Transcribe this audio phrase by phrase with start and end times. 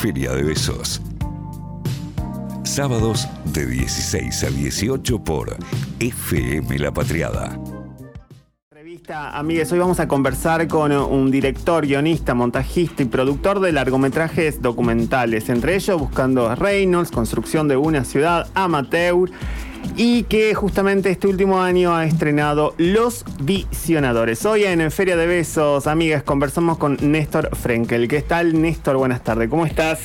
[0.00, 1.02] Feria de Besos.
[2.64, 5.54] Sábados de 16 a 18 por
[5.98, 7.60] FM La Patriada.
[8.70, 14.62] Revista Amigues, hoy vamos a conversar con un director, guionista, montajista y productor de largometrajes
[14.62, 19.30] documentales, entre ellos Buscando Reynolds, Construcción de una ciudad amateur
[19.96, 24.44] y que justamente este último año ha estrenado Los Visionadores.
[24.46, 28.08] Hoy en Feria de Besos, amigas, conversamos con Néstor Frenkel.
[28.08, 28.96] ¿Qué tal, Néstor?
[28.96, 30.00] Buenas tardes, ¿cómo estás?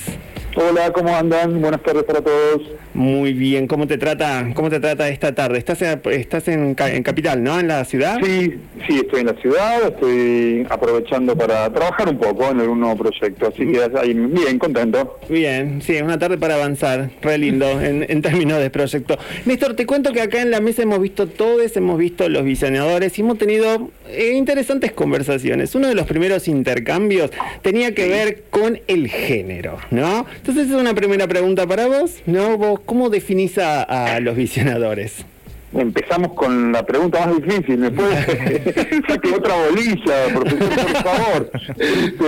[0.57, 1.59] Hola, ¿cómo andan?
[1.59, 2.61] Buenas tardes para todos.
[2.93, 5.57] Muy bien, ¿cómo te trata, cómo te trata esta tarde?
[5.57, 7.59] Estás, en, estás en, Capital, ¿no?
[7.59, 8.17] ¿En la ciudad?
[8.23, 12.95] Sí, sí, estoy en la ciudad, estoy aprovechando para trabajar un poco en un nuevo
[12.95, 15.19] proyecto, así que ahí bien, contento.
[15.27, 19.17] Bien, sí, es una tarde para avanzar, re lindo en, términos de proyecto.
[19.43, 23.17] Néstor, te cuento que acá en la mesa hemos visto todos, hemos visto los visionadores
[23.19, 25.75] y hemos tenido eh, interesantes conversaciones.
[25.75, 27.29] Uno de los primeros intercambios
[27.61, 30.25] tenía que ver con el género, ¿no?
[30.47, 32.55] Entonces es una primera pregunta para vos, ¿no?
[32.55, 35.25] ¿Vos cómo definís a, los visionadores?
[35.73, 37.79] Empezamos con la pregunta más difícil.
[37.79, 41.51] ¿Me puede saque otra bolilla, profesor, por favor?
[41.79, 42.25] Este,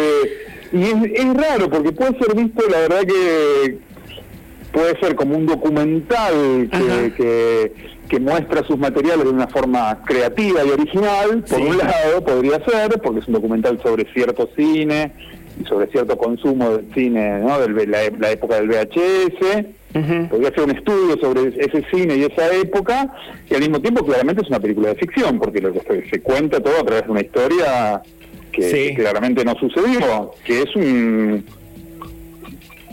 [0.73, 3.77] y es, raro porque puede ser visto, la verdad que
[4.71, 6.69] puede ser como un documental
[7.15, 7.71] que,
[8.09, 12.99] que, muestra sus materiales de una forma creativa y original, por un lado podría ser,
[12.99, 15.11] porque es un documental sobre cierto cine,
[15.65, 17.57] sobre cierto consumo del cine, ¿no?
[17.67, 19.65] la, época del VHS.
[20.29, 23.11] Podría hacer un estudio sobre ese cine y esa época,
[23.49, 26.59] y al mismo tiempo claramente es una película de ficción, porque lo que se, cuenta
[26.59, 28.01] todo a través de una historia
[28.51, 31.43] que, claramente no sucedió, que es un,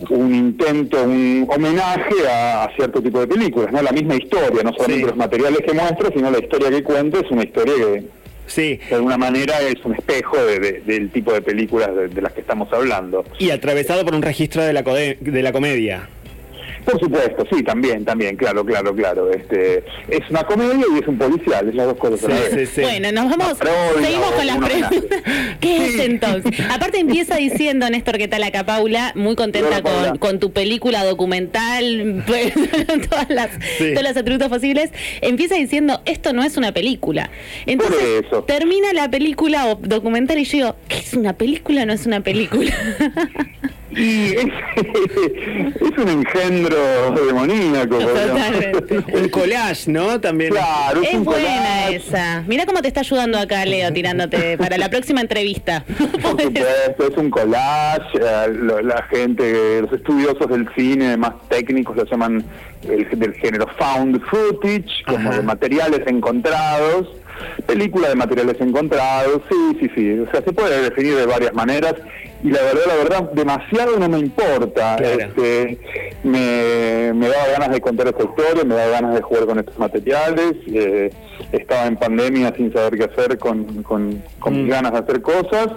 [0.08, 5.06] un intento, un homenaje a, cierto tipo de películas, no la misma historia, no solamente
[5.06, 8.04] los materiales que muestra, sino la historia que cuenta es una historia que
[8.46, 8.80] Sí.
[8.88, 13.24] De alguna manera es un espejo del tipo de películas de, las que estamos hablando.
[13.38, 16.08] Y atravesado por un registro de la, de la comedia.
[16.84, 19.30] Por supuesto, sí, también, también, claro, claro, claro.
[19.32, 22.74] Este, es una comedia y es un policial, es las dos cosas a la vez.
[22.76, 23.58] Bueno, nos vamos,
[24.00, 25.22] seguimos con las preguntas.
[25.60, 26.52] ¿Qué es entonces?
[26.70, 29.12] Aparte empieza diciendo, Néstor, ¿qué tal acá, Paula?
[29.14, 32.52] Muy contenta con, con, tu película documental, pues,
[33.08, 34.90] todas las, todos los atributos posibles.
[35.20, 37.30] Empieza diciendo, esto no es una película.
[37.66, 41.86] Entonces, termina la película o documental y yo digo, ¿qué es una película?
[41.86, 42.74] No es una película.
[43.96, 47.98] Y es, un engendro demoníaco.
[49.12, 50.20] un collage, ¿no?
[50.20, 50.50] También.
[50.50, 52.42] Claro, es, buena esa.
[52.46, 55.84] Mira cómo te está ayudando acá, Leo, tirándote para la próxima entrevista.
[56.22, 58.18] Por supuesto, es un collage.
[58.18, 62.44] Eh, la gente, los estudiosos del cine más técnicos lo llaman
[62.88, 67.08] el, del género found footage, como de materiales encontrados
[67.66, 71.94] película de materiales encontrados, sí, sí, sí, o sea, se puede definir de varias maneras
[72.44, 74.96] y la verdad, la verdad, demasiado no me importa.
[74.96, 75.78] Este,
[76.22, 79.78] me, me daba ganas de contar esta historia, me daba ganas de jugar con estos
[79.78, 80.52] materiales.
[80.66, 81.10] Eh,
[81.52, 84.68] estaba en pandemia sin saber qué hacer con, con, mis mm.
[84.68, 85.68] ganas de hacer cosas.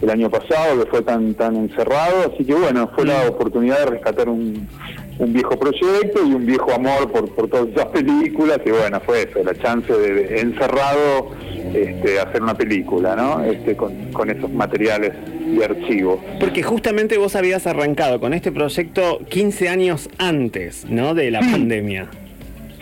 [0.00, 3.28] El año pasado que fue tan tan encerrado, así que bueno, fue la mm.
[3.28, 4.68] oportunidad de rescatar un,
[5.18, 9.22] un viejo proyecto y un viejo amor por, por todas esas películas y bueno, fue
[9.22, 11.30] eso, la chance de, encerrado
[11.74, 13.42] este, hacer una película, ¿no?
[13.44, 15.12] Este, con, con esos materiales
[15.46, 16.22] de archivo.
[16.40, 21.14] Porque justamente vos habías arrancado con este proyecto 15 años antes, ¿no?
[21.14, 22.08] De la pandemia.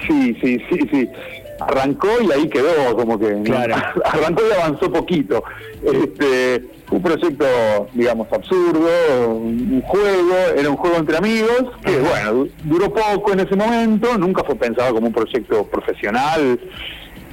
[0.06, 1.08] Sí, sí, sí, sí.
[1.60, 3.26] Arrancó y ahí quedó, como que
[4.04, 5.44] arrancó y avanzó poquito.
[5.82, 7.46] Este, un proyecto,
[7.94, 13.54] digamos, absurdo, un juego, era un juego entre amigos, que bueno, duró poco en ese
[13.54, 16.58] momento, nunca fue pensado como un proyecto profesional,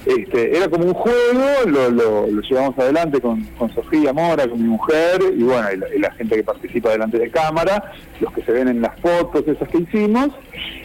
[0.08, 3.46] este, era como un juego, lo, lo, llevamos adelante con,
[3.76, 7.92] Sofía Mora, con mi mujer, y bueno, y la, gente que participa delante de cámara,
[8.22, 10.30] los que se ven en las fotos esas que hicimos,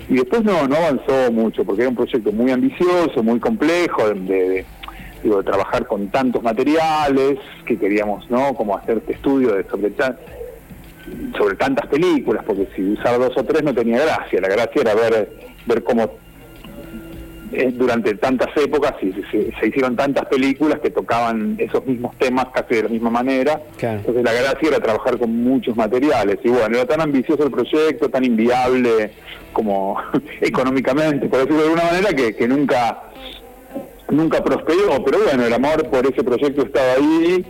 [0.09, 4.65] y después no, no avanzó mucho, porque era un proyecto muy ambicioso, muy complejo, de,
[5.23, 8.55] de trabajar con tantos materiales, que queríamos, ¿no?
[8.55, 9.93] Como hacer este estudio de sobre,
[11.39, 14.95] sobre tantas películas, porque si usaba dos o tres no tenía gracia, la gracia era
[14.95, 15.31] ver,
[15.67, 16.22] ver cómo
[17.75, 22.83] durante tantas épocas y se, hicieron tantas películas que tocaban esos mismos temas casi de
[22.85, 23.61] la misma manera.
[23.81, 26.39] Entonces la gracia era trabajar con muchos materiales.
[26.43, 29.13] Y bueno, era tan ambicioso el proyecto, tan inviable
[29.53, 29.99] como
[30.41, 33.03] económicamente, por decirlo de alguna manera, que, que nunca
[34.11, 35.03] nunca prosperó.
[35.05, 37.45] Pero bueno, el amor por ese proyecto estaba ahí.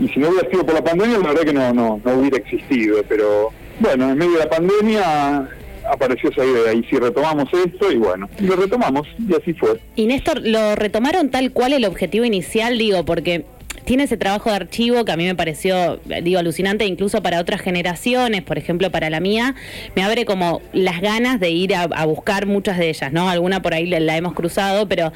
[0.00, 2.38] Y si no hubiera sido por la pandemia, la verdad que no, no, no hubiera
[2.38, 3.02] existido.
[3.08, 5.48] Pero bueno, en medio de la pandemia
[5.90, 9.80] apareció esa idea y si retomamos esto y bueno, lo retomamos y así fue.
[9.96, 12.78] Y Néstor, ¿lo retomaron tal cual el objetivo inicial?
[12.78, 13.44] Digo, porque
[13.88, 17.62] tiene ese trabajo de archivo que a mí me pareció, digo, alucinante, incluso para otras
[17.62, 19.54] generaciones, por ejemplo, para la mía,
[19.96, 23.30] me abre como las ganas de ir a, buscar muchas de ellas, ¿no?
[23.30, 25.10] Alguna por ahí la, hemos cruzado, pero,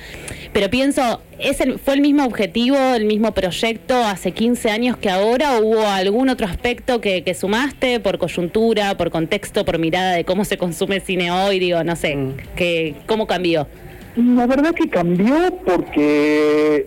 [0.54, 5.58] pero pienso, ¿es ¿fue el mismo objetivo, el mismo proyecto hace 15 años que ahora?
[5.58, 10.46] ¿O hubo algún otro aspecto que, sumaste por coyuntura, por contexto, por mirada de cómo
[10.46, 11.58] se consume cine hoy?
[11.58, 12.36] Digo, no sé, mm.
[12.56, 13.68] que, ¿cómo cambió?
[14.16, 16.86] La verdad que cambió porque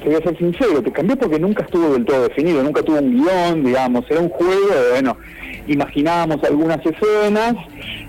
[0.00, 2.98] te voy a ser sincero, te cambió porque nunca estuvo del todo definido, nunca tuvo
[2.98, 5.16] un guion, digamos, era un juego bueno,
[5.66, 7.54] imaginábamos algunas escenas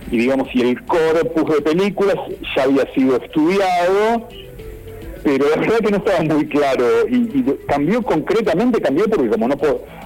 [0.09, 2.15] y digamos, si el corpus de películas
[2.55, 4.27] ya había sido estudiado,
[5.23, 9.57] pero la verdad que no estaba muy claro y, cambió concretamente, cambió porque como no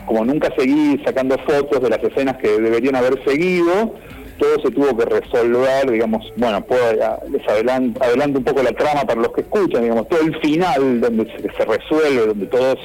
[0.06, 3.96] como nunca seguí sacando fotos de las escenas que deberían haber seguido,
[4.38, 6.92] todo se tuvo que resolver, digamos, bueno, puedo,
[7.30, 11.26] les adelanto, un poco la trama para los que escuchan, digamos, todo el final donde
[11.58, 12.78] se, resuelve, donde todos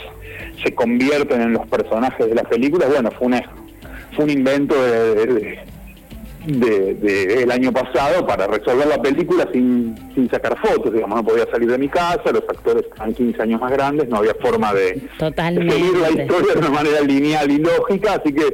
[0.63, 3.43] se convierten en los personajes de las películas, bueno, fue, una,
[4.15, 5.59] fue un invento de,
[6.47, 11.69] de, año pasado para resolver la película sin, sin sacar fotos, digamos, no podía salir
[11.69, 15.71] de mi casa, los actores estaban 15 años más grandes, no había forma de, de
[15.71, 18.45] seguir la historia de una manera lineal y lógica, así que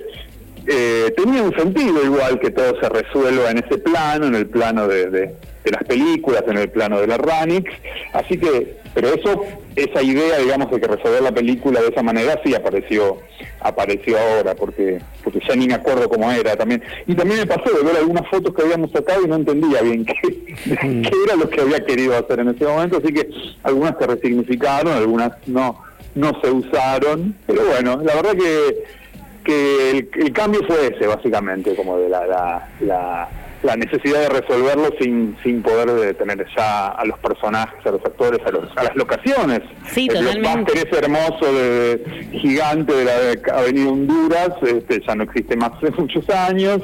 [0.68, 4.88] eh, tenía un sentido igual que todo se resuelva en ese plano, en el plano
[4.88, 5.34] de,
[5.64, 7.70] las películas, en el plano de la Ranix,
[8.12, 9.42] así que, pero eso,
[9.74, 13.18] esa idea, digamos, de que resolver la película de esa manera sí apareció,
[13.60, 16.82] apareció ahora, porque, porque ya ni me acuerdo cómo era también.
[17.06, 20.04] Y también me pasó de ver algunas fotos que habíamos sacado y no entendía bien
[20.04, 23.28] qué, qué era lo que había querido hacer en ese momento, así que
[23.62, 25.80] algunas se resignificaron, algunas no,
[26.16, 29.05] no se usaron, pero bueno, la verdad que
[29.46, 33.28] que el, cambio fue ese, básicamente, como de la, la, la,
[33.74, 38.50] necesidad de resolverlo sin, sin poder tener ya a los personajes, a los actores, a,
[38.50, 39.62] los, a las locaciones.
[39.90, 40.72] Sí, el totalmente.
[40.74, 46.28] ese hermoso de, gigante de la Avenida Honduras, este, ya no existe más hace muchos
[46.30, 46.82] años,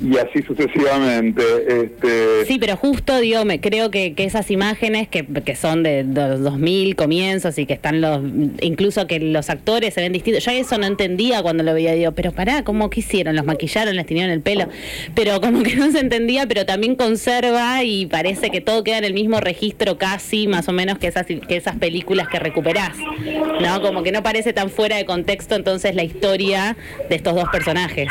[0.00, 1.42] y así sucesivamente.
[1.68, 2.44] Este...
[2.46, 6.40] Sí, pero justo, digo, me, creo que, que esas imágenes que, que son de, los
[6.40, 8.22] 2000 comienzos y que están los,
[8.60, 12.12] incluso que los actores se ven distintos, yo eso no entendía cuando lo veía, digo,
[12.12, 13.36] pero pará, ¿cómo que hicieron?
[13.36, 14.68] ¿Los maquillaron, les tenían el pelo?
[15.14, 19.04] Pero como que no se entendía, pero también conserva y parece que todo queda en
[19.04, 22.96] el mismo registro casi, más o menos, que esas, que esas películas que recuperás,
[23.60, 23.80] ¿no?
[23.80, 26.76] Como que no parece tan fuera de contexto entonces la historia
[27.08, 28.08] de estos dos personajes.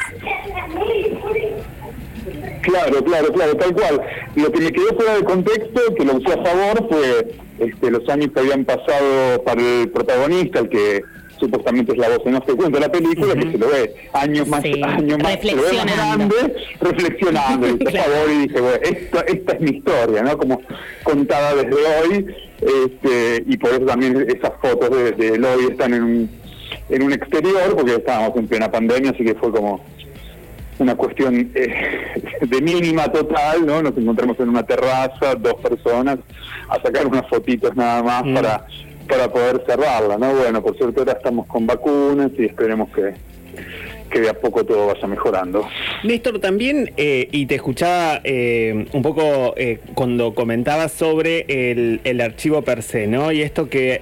[2.62, 4.02] Claro, claro, claro, tal cual.
[4.36, 7.28] Lo que me quedó fuera de contexto, que lo usé a favor, fue
[7.60, 11.04] este, los años que habían pasado para el protagonista, el que
[11.40, 14.48] supuestamente es la voz en off que cuenta la película, que se lo ve años
[14.48, 16.36] más, años más, grande,
[16.82, 17.68] reflexionando.
[17.68, 20.38] y por favor, y dije, bueno, esta, esta es mi historia, ¿no?
[20.38, 20.62] Como
[21.04, 26.30] contada desde hoy, este, y por eso también esas fotos de, de están en un,
[26.90, 29.84] en un exterior, porque estábamos en plena pandemia, así que fue como
[30.80, 31.74] una cuestión eh,
[32.42, 33.82] de mínima total, ¿no?
[33.82, 36.20] Nos encontramos en una terraza, dos personas,
[36.70, 38.34] a sacar unas fotitos nada más mm.
[38.34, 38.66] para,
[39.10, 40.34] para poder cerrarla, ¿no?
[40.34, 43.16] Bueno, por suerte ahora estamos con vacunas y esperemos que,
[44.10, 45.68] que de a poco todo vaya mejorando.
[46.04, 52.22] Néstor, también, eh, y te escuchaba eh, un poco eh, cuando comentabas sobre el, el,
[52.22, 53.32] archivo per se, ¿no?
[53.32, 54.02] Y esto que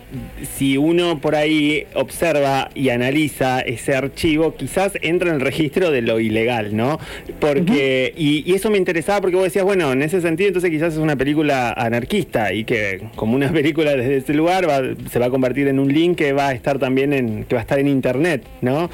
[0.55, 6.01] si uno por ahí observa y analiza ese archivo, quizás entra en el registro de
[6.01, 6.99] lo ilegal, ¿no?
[7.39, 10.99] Porque, y, eso me interesaba porque vos decías, bueno, en ese sentido entonces quizás es
[10.99, 14.65] una película anarquista y que como una película desde ese lugar
[15.11, 17.61] se va a convertir en un link que va a estar también en, que va
[17.61, 18.89] a estar en internet, ¿no?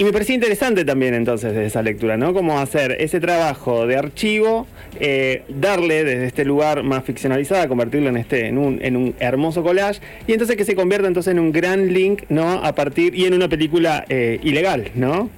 [0.00, 2.32] Y me parecía interesante también entonces desde esa lectura, ¿no?
[2.32, 4.66] Cómo hacer ese trabajo de archivo,
[4.98, 9.62] eh, darle desde este lugar más ficcionalizado, convertirlo en este, en un, en un hermoso
[9.62, 12.64] collage, y entonces que se convierta entonces en un gran link, ¿no?
[12.64, 15.28] A partir, y en una película eh, ilegal, ¿no?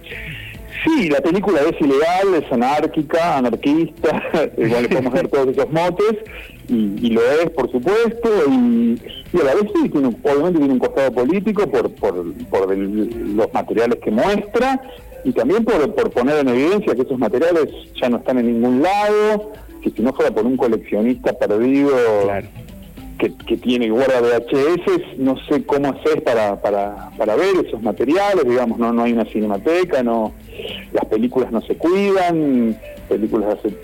[0.85, 4.23] Sí, la película es ilegal, es anárquica, anarquista,
[4.57, 6.17] igual le podemos ver todos esos motes,
[6.69, 8.99] y, lo es, por supuesto, y,
[9.41, 13.99] a la vez sí, tiene, obviamente tiene un costado político por, por, por los materiales
[14.03, 14.81] que muestra,
[15.25, 17.69] y también por, por poner en evidencia que esos materiales
[18.01, 21.93] ya no están en ningún lado, que si no fuera por un coleccionista perdido
[23.19, 28.45] que, que, tiene guarda VHS, no sé cómo hacer para, para, para ver esos materiales,
[28.45, 30.33] digamos, no, no hay una cinemateca, no
[30.93, 32.77] las películas no se cuidan,
[33.09, 33.75] películas hace,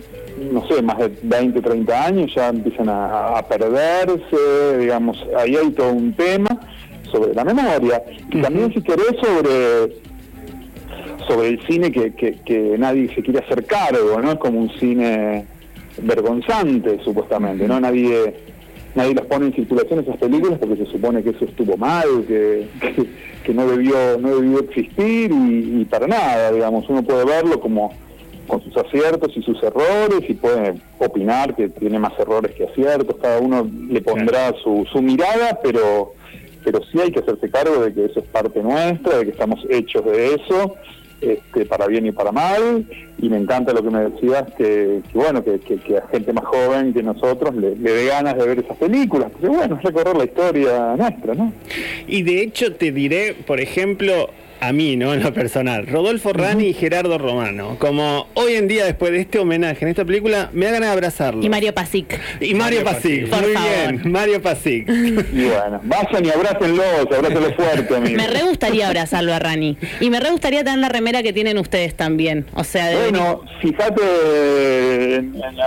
[0.53, 5.93] no sé, más de 20, 30 años ya empiezan a, perderse, digamos, ahí hay todo
[5.93, 6.49] un tema
[7.11, 8.03] sobre la memoria.
[8.31, 10.09] Y también si querés sobre
[11.27, 14.33] sobre el cine que, que, nadie se quiere hacer cargo, ¿no?
[14.33, 15.45] Es como un cine
[16.01, 17.79] vergonzante, supuestamente, ¿no?
[17.79, 18.35] Nadie
[18.95, 22.67] nadie las pone en circulación esas películas porque se supone que eso estuvo mal, que,
[23.45, 27.93] que, no debió no debió existir y, para nada, digamos, uno puede verlo como
[28.47, 33.17] con sus aciertos y sus errores y puede opinar que tiene más errores que aciertos,
[33.21, 36.13] cada uno le pondrá su, su mirada, pero
[36.65, 39.65] pero sí hay que hacerse cargo de que eso es parte nuestra, de que estamos
[39.71, 40.75] hechos de eso
[41.21, 42.85] este, para bien y para mal,
[43.19, 45.59] y me encanta lo que me decías, que, bueno, que,
[45.97, 49.49] a gente más joven que nosotros le, le dé ganas de ver esas películas, porque
[49.49, 51.53] bueno, recorrer la historia nuestra, ¿no?
[52.07, 55.15] Y de hecho te diré, por ejemplo, a mí, ¿no?
[55.15, 55.87] En lo personal.
[55.87, 57.77] Rodolfo Rani y Gerardo Romano.
[57.79, 60.93] Como hoy en día, después de este homenaje en esta película, me da ganas de
[60.93, 61.43] abrazarlo.
[61.43, 62.21] Y Mario Pasic.
[62.41, 64.13] Y Mario, Pasic, muy bien.
[64.13, 64.89] Mario Pasic.
[64.89, 68.17] Y bueno, vayan y abrácenlo, abrácenlo fuerte, amigo.
[68.17, 69.77] Me re gustaría abrazarlo a Rani.
[70.01, 72.47] Y me re gustaría tener la remera que tienen ustedes también.
[72.55, 74.03] O sea, de Bueno, fíjate,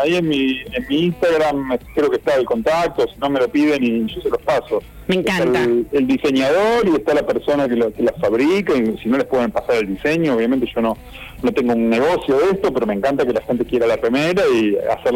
[0.04, 3.50] ahí en mi, en mi Instagram creo que está el contacto, si no me lo
[3.50, 4.82] piden y yo se los paso.
[5.08, 5.64] Me encanta.
[5.64, 9.26] El, diseñador y está la persona que, lo, que las fabrica y si no les
[9.26, 10.98] pueden pasar el diseño, obviamente yo no,
[11.42, 14.44] no tengo un negocio de esto, pero me encanta que la gente quiera la remera
[14.54, 15.14] y hacer,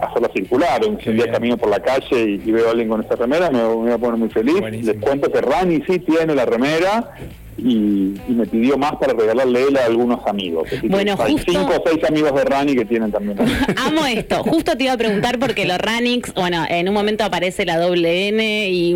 [0.00, 0.82] hacerla circular.
[1.02, 3.58] Si un día camino por la calle y, veo a alguien con esa remera, me,
[3.58, 4.60] me, voy a poner muy feliz.
[4.60, 7.14] Les cuento que Rani sí tiene la remera
[7.58, 10.68] y, me pidió más para regalarle él a algunos amigos.
[10.84, 13.38] bueno, hay cinco o seis amigos de Rani que tienen también.
[13.76, 14.42] Amo esto.
[14.44, 18.28] Justo te iba a preguntar porque los Ranix, bueno, en un momento aparece la doble
[18.28, 18.94] N y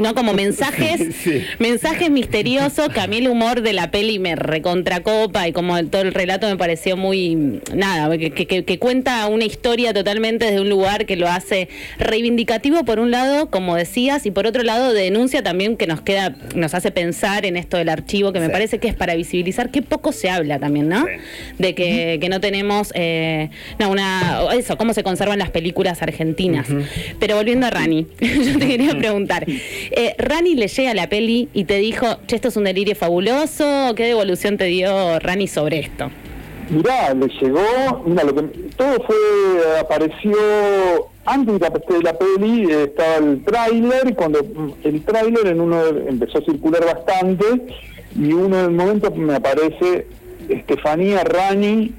[0.00, 1.00] no como mensajes,
[1.58, 6.02] mensajes misteriosos que a mí el humor de la peli me recontracopa y como todo
[6.02, 11.06] el relato me pareció muy nada, que, que cuenta una historia totalmente desde un lugar
[11.06, 11.68] que lo hace
[11.98, 16.36] reivindicativo por un lado, como decías, y por otro lado denuncia también que nos queda,
[16.54, 19.70] nos hace pensar en esto de la archivo, que me parece que es para visibilizar,
[19.70, 21.06] que poco se habla también, ¿no?
[21.58, 26.68] De que, que, no tenemos, eh, no, una, eso, cómo se conservan las películas argentinas.
[27.18, 31.48] Pero volviendo a Rani, yo te quería preguntar, eh, Rani le llega a la peli
[31.54, 35.78] y te dijo, che, esto es un delirio fabuloso, ¿qué devolución te dio Rani sobre
[35.78, 36.10] esto?
[36.70, 38.42] Mirá, le llegó, mira, lo que
[38.76, 45.46] todo fue, apareció antes de la, peli eh, estaba el tráiler, cuando mm, el tráiler
[45.46, 47.44] en uno empezó a circular bastante
[48.16, 50.06] y uno de momentos me aparece
[50.48, 51.92] Estefanía Rani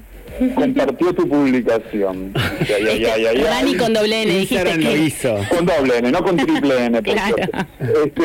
[0.54, 2.32] compartió tu publicación.
[3.44, 5.38] Rani con doble N, dijiste lo hizo.
[5.48, 7.02] Con doble N, no con triple N.
[7.02, 7.36] claro.
[7.38, 8.22] Este,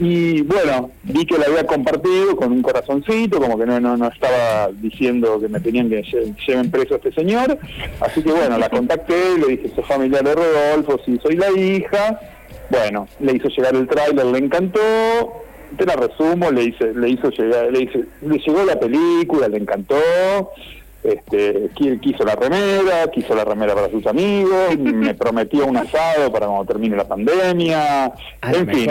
[0.00, 4.08] y bueno, vi que la había compartido con un corazoncito, como que no, no, no
[4.08, 6.02] estaba diciendo que me tenían que
[6.46, 7.58] lleven preso a este señor.
[8.00, 12.18] Así que bueno, la contacté, le dije, soy familiar de Rodolfo, sí, soy la hija.
[12.70, 14.80] Bueno, le hizo llegar el tráiler, le encantó.
[15.76, 19.58] Te la resumo, le hice, le hizo llegar, le hice, le llegó la película, le
[19.58, 19.96] encantó
[21.02, 26.46] este, quiso la remera, quiso la remera para sus amigos, me prometió un asado para
[26.46, 28.90] cuando termine la pandemia, en fin,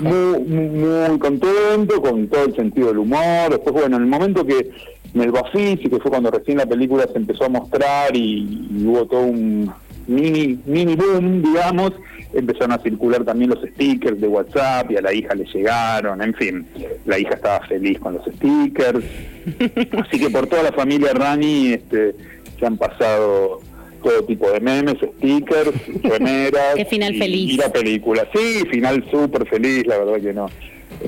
[0.00, 3.50] muy, muy, contento, con todo el sentido del humor.
[3.50, 4.70] Después, bueno, en el momento que
[5.14, 9.06] en el Bafisi, que fue cuando recién la película se empezó a mostrar y hubo
[9.06, 9.72] todo un
[10.06, 11.92] mini, mini boom, digamos,
[12.34, 16.34] empezaron a circular también los stickers de WhatsApp y a la hija le llegaron, en
[16.34, 16.66] fin,
[17.06, 19.04] la hija estaba feliz con los stickers.
[19.98, 22.14] Así que por toda la familia Rani este,
[22.58, 23.60] se han pasado
[24.02, 25.72] todo tipo de memes, stickers,
[26.02, 26.74] remeras.
[26.76, 27.52] Qué final feliz.
[27.52, 28.28] Y la película.
[28.34, 30.50] Sí, final súper feliz, la verdad que no.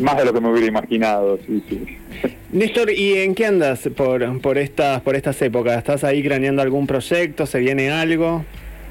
[0.00, 1.80] Más de lo que me hubiera imaginado, sí, sí.
[2.50, 5.78] Néstor, ¿y en qué andas por, por, estas, por estas épocas?
[5.78, 7.46] ¿Estás ahí craneando algún proyecto?
[7.46, 8.44] ¿Se viene algo?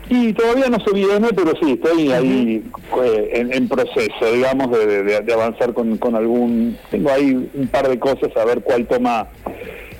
[0.09, 2.63] Y todavía no se viene, pero sí, estoy ahí
[3.03, 6.77] eh, en, proceso, digamos, de, avanzar con, con, algún...
[6.91, 9.27] Tengo ahí un par de cosas a ver cuál toma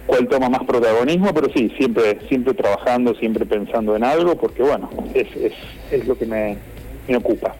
[0.06, 4.88] cuál toma más protagonismo, pero sí, siempre siempre trabajando, siempre pensando en algo, porque bueno,
[5.16, 5.54] es, es,
[5.90, 6.58] es lo que me,
[7.08, 7.56] me ocupa.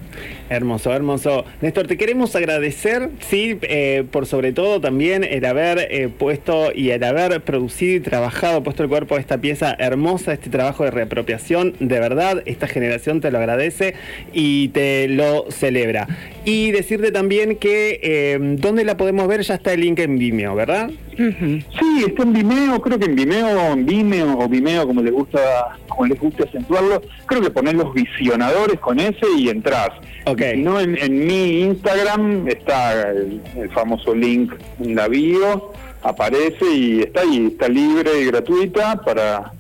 [0.48, 1.44] Hermoso, hermoso.
[1.62, 6.92] Néstor, te queremos agradecer, sí, eh, por sobre todo también el haber eh, puesto y
[6.92, 10.92] el haber producido y trabajado, puesto el cuerpo a esta pieza hermosa, este trabajo de
[10.92, 11.74] reapropiación.
[11.80, 13.96] De verdad, esta generación te lo agradece
[14.34, 16.08] y te lo celebra.
[16.46, 20.54] Y decirte también que eh, dónde la podemos ver, ya está el link en Vimeo,
[20.54, 20.92] ¿verdad?
[21.18, 25.40] Sí, está en Vimeo, creo que en Vimeo, en Vimeo o Vimeo, como les gusta,
[25.88, 29.90] como les gusta acentuarlo, creo que poner los visionadores con ese y entras.
[30.26, 30.58] Okay.
[30.58, 33.42] no, en, mi Instagram está el,
[33.74, 39.52] famoso link en la bio, aparece y está ahí, está libre y gratuita para,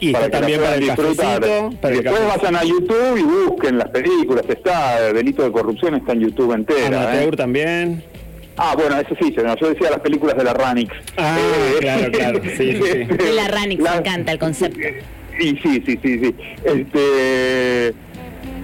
[0.00, 1.40] y para también para disfrutar.
[1.40, 6.52] Después vayan a YouTube y busquen las películas, está Delito de Corrupción, está en YouTube
[6.52, 7.02] entera.
[7.02, 7.36] Amateur ¿eh?
[7.36, 8.04] también.
[8.58, 10.92] Ah, bueno, eso sí, yo decía las películas de la Ranix.
[11.16, 13.04] Ah, eh, claro, claro, sí, sí.
[13.04, 14.80] De la Ranix, me encanta el concepto.
[15.38, 16.34] Y sí, sí, sí, sí.
[16.64, 17.94] Este,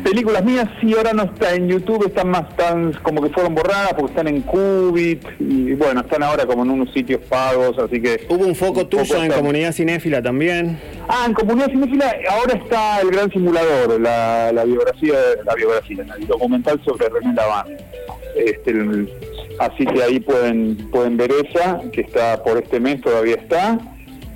[0.04, 3.94] películas mías sí ahora no está en YouTube, están más tan como que fueron borradas
[3.94, 8.26] porque están en Qubit y bueno, están ahora como en unos sitios pagos, así que...
[8.28, 10.78] Hubo un foco tuyo en Comunidad Cinéfila también.
[11.08, 16.80] Ah, en Comunidad Cinéfila ahora está El Gran Simulador, la, biografía, la biografía, el documental
[16.84, 17.66] sobre René Laván.
[18.36, 18.72] Este,
[19.58, 23.78] así que ahí pueden, pueden ver esa, que está por este mes, todavía está.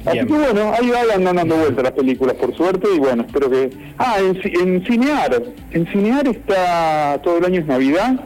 [0.04, 3.70] Así que bueno, ahí van dando vueltas las películas por suerte y bueno, espero que...
[3.98, 8.20] Ah, en, Cinear, en Cinear está todo el año es Navidad,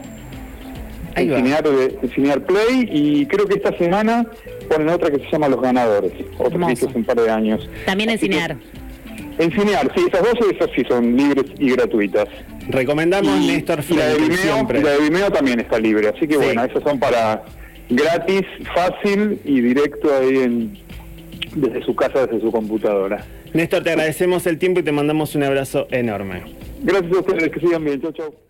[1.15, 4.25] en Cinear, de, Cinear Play y creo que esta semana
[4.69, 7.69] ponen otra que se llama Los Ganadores, otra que hace un par de años.
[7.85, 8.55] También en Cinear.
[9.37, 12.27] En Cinear, sí, esas dos esas sí son libres y gratuitas.
[12.69, 16.37] Recomendamos Néstor y la de Vimeo, Y la de Vimeo también está libre, así que
[16.37, 17.43] bueno, esas son para
[17.89, 20.77] gratis, fácil y directo ahí en,
[21.55, 23.25] desde su casa, desde su computadora.
[23.53, 26.43] Néstor, te agradecemos el tiempo y te mandamos un abrazo enorme.
[26.81, 28.01] Gracias a ustedes, que sigan bien.
[28.01, 28.42] Chau, chau.